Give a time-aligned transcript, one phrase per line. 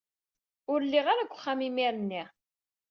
[0.71, 2.23] Ur lliɣ ara deg uxxam imir-nni.